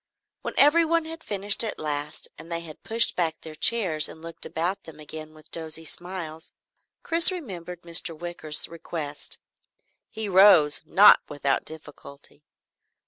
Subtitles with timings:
[0.41, 4.47] When everyone had finished at last and they had pushed back their chairs and looked
[4.47, 6.51] about them again with dozy smiles,
[7.03, 8.17] Chris remembered Mr.
[8.17, 9.37] Wicker's request.
[10.09, 12.43] He rose, not without difficulty.